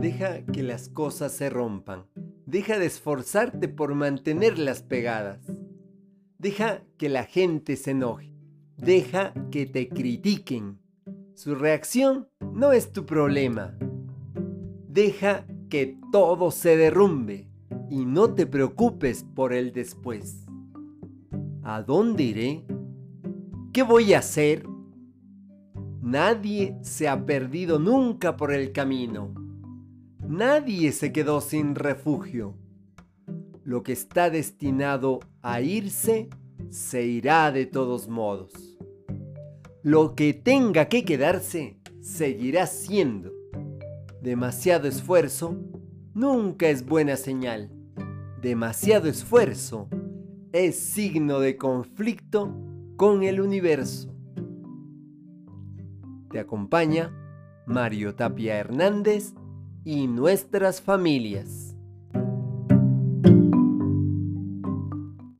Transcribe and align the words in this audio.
Deja 0.00 0.44
que 0.44 0.62
las 0.62 0.90
cosas 0.90 1.32
se 1.32 1.48
rompan. 1.48 2.04
Deja 2.44 2.78
de 2.78 2.84
esforzarte 2.84 3.66
por 3.66 3.94
mantenerlas 3.94 4.82
pegadas. 4.82 5.40
Deja 6.38 6.82
que 6.98 7.08
la 7.08 7.24
gente 7.24 7.76
se 7.76 7.92
enoje. 7.92 8.30
Deja 8.76 9.32
que 9.50 9.64
te 9.64 9.88
critiquen. 9.88 10.78
Su 11.34 11.54
reacción 11.54 12.28
no 12.52 12.72
es 12.72 12.92
tu 12.92 13.06
problema. 13.06 13.76
Deja 14.86 15.46
que 15.70 15.98
todo 16.12 16.50
se 16.50 16.76
derrumbe 16.76 17.48
y 17.88 18.04
no 18.04 18.34
te 18.34 18.46
preocupes 18.46 19.24
por 19.34 19.54
el 19.54 19.72
después. 19.72 20.46
¿A 21.62 21.82
dónde 21.82 22.22
iré? 22.22 22.66
¿Qué 23.72 23.82
voy 23.82 24.12
a 24.12 24.18
hacer? 24.18 24.66
Nadie 26.02 26.76
se 26.82 27.08
ha 27.08 27.24
perdido 27.24 27.78
nunca 27.78 28.36
por 28.36 28.52
el 28.52 28.72
camino. 28.72 29.45
Nadie 30.28 30.90
se 30.90 31.12
quedó 31.12 31.40
sin 31.40 31.76
refugio. 31.76 32.54
Lo 33.62 33.84
que 33.84 33.92
está 33.92 34.28
destinado 34.28 35.20
a 35.40 35.60
irse, 35.60 36.28
se 36.68 37.04
irá 37.04 37.52
de 37.52 37.64
todos 37.64 38.08
modos. 38.08 38.76
Lo 39.82 40.16
que 40.16 40.34
tenga 40.34 40.86
que 40.86 41.04
quedarse, 41.04 41.78
seguirá 42.00 42.66
siendo. 42.66 43.32
Demasiado 44.20 44.88
esfuerzo 44.88 45.60
nunca 46.12 46.68
es 46.68 46.84
buena 46.84 47.16
señal. 47.16 47.70
Demasiado 48.42 49.08
esfuerzo 49.08 49.88
es 50.52 50.76
signo 50.76 51.38
de 51.38 51.56
conflicto 51.56 52.52
con 52.96 53.22
el 53.22 53.40
universo. 53.40 54.12
Te 56.30 56.40
acompaña 56.40 57.12
Mario 57.66 58.16
Tapia 58.16 58.56
Hernández 58.56 59.34
y 59.86 60.08
nuestras 60.08 60.82
familias. 60.82 61.65